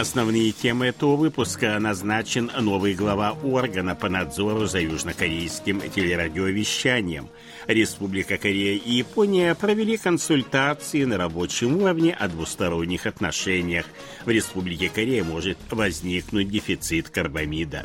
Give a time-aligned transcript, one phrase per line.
[0.00, 7.28] Основные темы этого выпуска назначен новый глава органа по надзору за южнокорейским телерадиовещанием.
[7.66, 13.84] Республика Корея и Япония провели консультации на рабочем уровне о двусторонних отношениях.
[14.24, 17.84] В Республике Корея может возникнуть дефицит карбамида.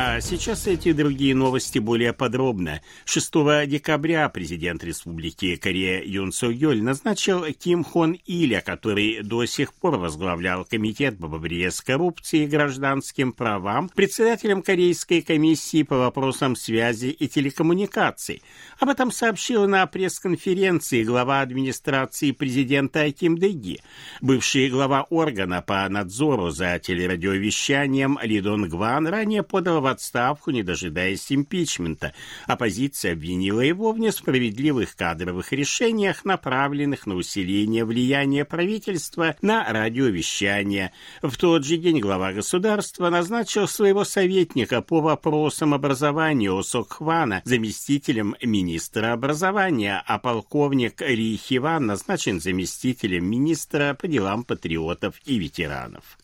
[0.00, 2.80] А сейчас эти другие новости более подробно.
[3.04, 3.32] 6
[3.66, 9.96] декабря президент Республики Корея Юн Со Йоль назначил Ким Хон Иля, который до сих пор
[9.96, 17.08] возглавлял Комитет по борьбе с коррупцией и гражданским правам, председателем Корейской комиссии по вопросам связи
[17.08, 18.40] и телекоммуникаций.
[18.78, 23.80] Об этом сообщил на пресс-конференции глава администрации президента Ким Дэги.
[24.20, 31.32] Бывший глава органа по надзору за телерадиовещанием Ли Дон Гван ранее подал отставку, не дожидаясь
[31.32, 32.12] импичмента.
[32.46, 40.92] Оппозиция обвинила его в несправедливых кадровых решениях, направленных на усиление влияния правительства на радиовещание.
[41.22, 49.12] В тот же день глава государства назначил своего советника по вопросам образования Осокхвана заместителем министра
[49.12, 56.18] образования, а полковник Ри Хиван назначен заместителем министра по делам патриотов и ветеранов.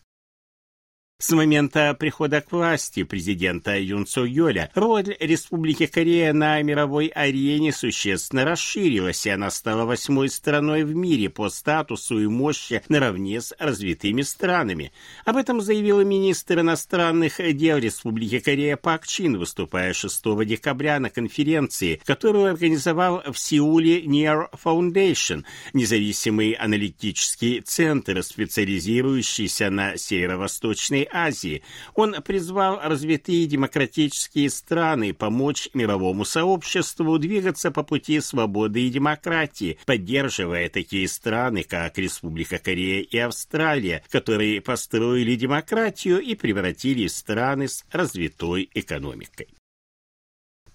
[1.25, 7.71] С момента прихода к власти президента Юн Со Йоля роль Республики Корея на мировой арене
[7.71, 13.55] существенно расширилась, и она стала восьмой страной в мире по статусу и мощи наравне с
[13.57, 14.91] развитыми странами.
[15.25, 21.99] Об этом заявила министр иностранных дел Республики Корея Пак Чин, выступая 6 декабря на конференции,
[22.05, 31.63] которую организовал в Сеуле Near Foundation, независимый аналитический центр, специализирующийся на северо-восточной Азии.
[31.93, 40.69] Он призвал развитые демократические страны помочь мировому сообществу двигаться по пути свободы и демократии, поддерживая
[40.69, 48.69] такие страны, как Республика Корея и Австралия, которые построили демократию и превратили страны с развитой
[48.73, 49.47] экономикой.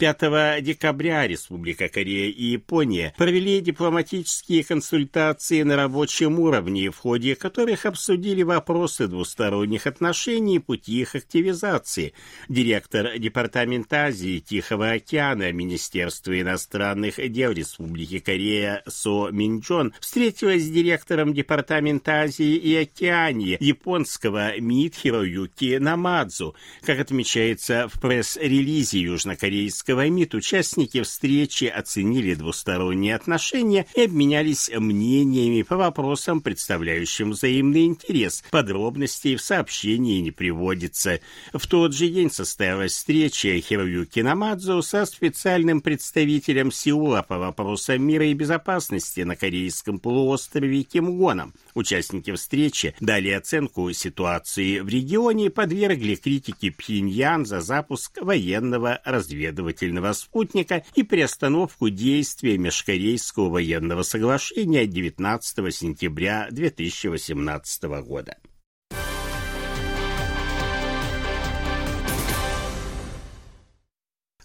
[0.01, 7.85] 5 декабря Республика Корея и Япония провели дипломатические консультации на рабочем уровне, в ходе которых
[7.85, 12.15] обсудили вопросы двусторонних отношений и пути их активизации.
[12.49, 20.71] Директор Департамента Азии и Тихого океана Министерства иностранных дел Республики Корея Со Минджон встретилась с
[20.71, 26.55] директором Департамента Азии и Океании японского МИД Хироюки Намадзу.
[26.81, 35.63] Как отмечается в пресс-релизе южнокорейского Минского МИД участники встречи оценили двусторонние отношения и обменялись мнениями
[35.63, 38.45] по вопросам, представляющим взаимный интерес.
[38.53, 41.19] Подробностей в сообщении не приводится.
[41.53, 48.27] В тот же день состоялась встреча Хироюки Намадзу со специальным представителем Сеула по вопросам мира
[48.27, 51.53] и безопасности на Корейском полуострове Ким Гоном.
[51.75, 59.80] Участники встречи дали оценку ситуации в регионе и подвергли критике Пхеньян за запуск военного разведывательного
[59.81, 68.37] летательного спутника и приостановку действия Межкорейского военного соглашения 19 сентября 2018 года.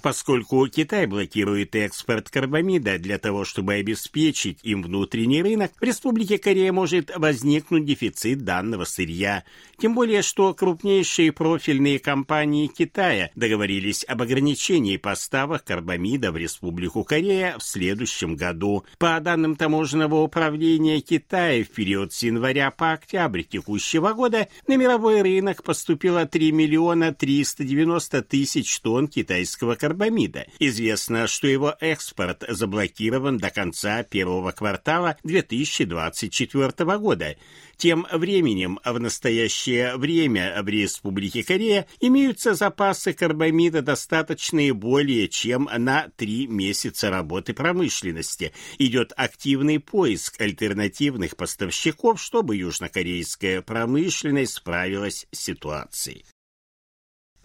[0.06, 6.72] Поскольку Китай блокирует экспорт карбамида для того, чтобы обеспечить им внутренний рынок, в Республике Корея
[6.72, 9.44] может возникнуть дефицит данного сырья.
[9.80, 17.58] Тем более, что крупнейшие профильные компании Китая договорились об ограничении поставок карбамида в Республику Корея
[17.58, 18.86] в следующем году.
[19.00, 25.24] По данным таможенного управления Китая, в период с января по октябрь текущего года на мировой
[25.24, 30.48] рынок поступило 3 миллиона 390 тысяч тонн китайского карбамида карбамида.
[30.60, 37.36] Известно, что его экспорт заблокирован до конца первого квартала 2024 года.
[37.78, 46.10] Тем временем в настоящее время в Республике Корея имеются запасы карбамида достаточные более чем на
[46.16, 48.54] три месяца работы промышленности.
[48.78, 56.26] Идет активный поиск альтернативных поставщиков, чтобы южнокорейская промышленность справилась с ситуацией.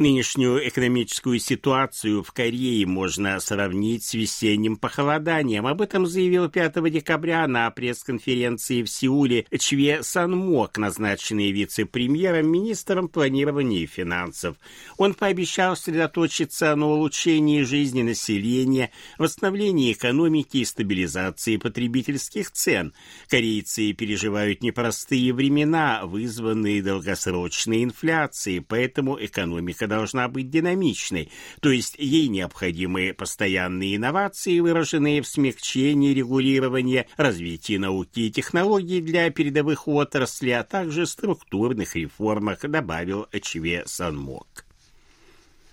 [0.00, 5.66] Нынешнюю экономическую ситуацию в Корее можно сравнить с весенним похолоданием.
[5.66, 13.80] Об этом заявил 5 декабря на пресс-конференции в Сеуле Чве Санмок, назначенный вице-премьером, министром планирования
[13.80, 14.56] и финансов.
[14.96, 22.94] Он пообещал сосредоточиться на улучшении жизни населения, восстановлении экономики и стабилизации потребительских цен.
[23.28, 32.28] Корейцы переживают непростые времена, вызванные долгосрочной инфляцией, поэтому экономика должна быть динамичной, то есть ей
[32.28, 40.64] необходимы постоянные инновации, выраженные в смягчении регулирования, развитии науки и технологий для передовых отраслей, а
[40.64, 44.69] также структурных реформах, добавил Чве Санмок.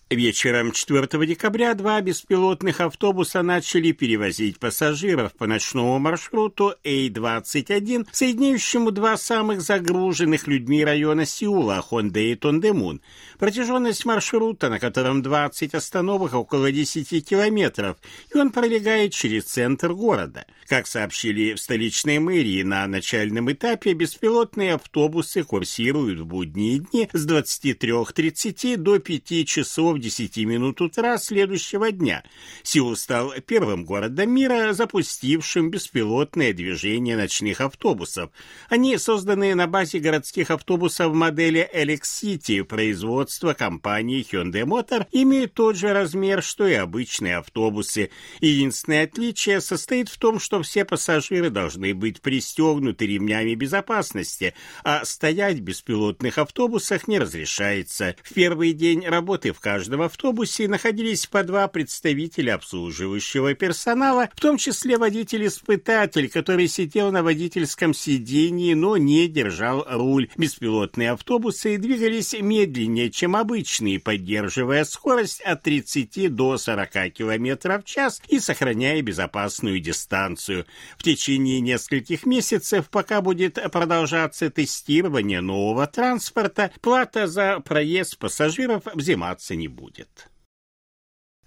[0.08, 9.16] Вечером 4 декабря два беспилотных автобуса начали перевозить пассажиров по ночному маршруту А-21, соединяющему два
[9.16, 13.00] самых загруженных людьми района Сеула, Хонде и Тондемун.
[13.40, 17.96] Протяженность маршрута, на котором 20 остановок, около 10 километров,
[18.32, 20.46] и он пролегает через центр города.
[20.68, 27.26] Как сообщили в столичной мэрии, на начальном этапе беспилотные автобусы курсируют в будние дни с
[27.26, 32.22] 23.30 до 5 часов часов 10 минут утра следующего дня.
[32.62, 38.30] Сеул стал первым городом мира, запустившим беспилотное движение ночных автобусов.
[38.68, 45.92] Они созданы на базе городских автобусов модели City производства компании Hyundai Motor, имеют тот же
[45.92, 48.10] размер, что и обычные автобусы.
[48.40, 54.54] Единственное отличие состоит в том, что все пассажиры должны быть пристегнуты ремнями безопасности,
[54.84, 58.16] а стоять в беспилотных автобусах не разрешается.
[58.22, 64.40] В первый день работы в каждом каждом автобусе находились по два представителя обслуживающего персонала, в
[64.40, 70.28] том числе водитель-испытатель, который сидел на водительском сидении, но не держал руль.
[70.36, 78.20] Беспилотные автобусы двигались медленнее, чем обычные, поддерживая скорость от 30 до 40 км в час
[78.26, 80.66] и сохраняя безопасную дистанцию.
[80.98, 89.54] В течение нескольких месяцев, пока будет продолжаться тестирование нового транспорта, плата за проезд пассажиров взиматься
[89.54, 90.28] не будет будет.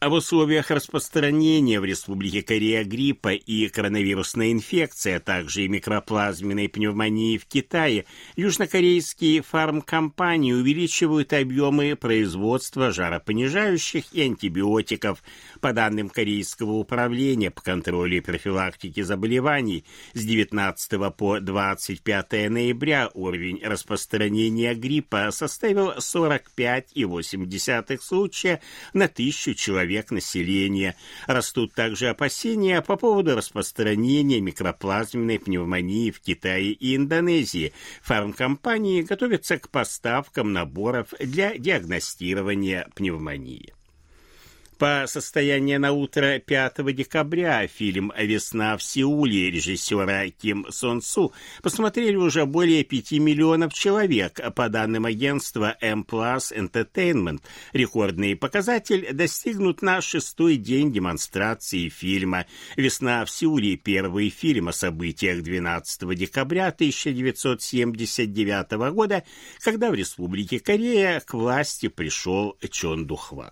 [0.02, 6.70] А в условиях распространения в Республике Корея гриппа и коронавирусной инфекции, а также и микроплазменной
[6.70, 8.06] пневмонии в Китае,
[8.38, 15.22] южнокорейские фармкомпании увеличивают объемы производства жаропонижающих и антибиотиков.
[15.60, 23.60] По данным Корейского управления по контролю и профилактике заболеваний, с 19 по 25 ноября уровень
[23.62, 28.62] распространения гриппа составил 45,8 случая
[28.94, 30.96] на тысячу человек человек населения.
[31.28, 37.74] Растут также опасения по поводу распространения микроплазменной пневмонии в Китае и Индонезии.
[38.04, 43.74] Фармкомпании готовятся к поставкам наборов для диагностирования пневмонии.
[44.80, 52.16] По состоянию на утро 5 декабря фильм «Весна в Сеуле» режиссера Ким Сон Су посмотрели
[52.16, 57.42] уже более 5 миллионов человек, по данным агентства M Plus Entertainment.
[57.74, 62.46] Рекордный показатель достигнут на шестой день демонстрации фильма.
[62.78, 69.26] «Весна в Сеуле»— первый фильм о событиях 12 декабря 1979 года,
[69.60, 73.52] когда в Республике Корея к власти пришел Чон Духван.